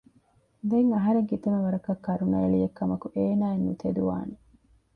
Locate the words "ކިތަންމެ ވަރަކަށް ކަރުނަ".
1.29-2.37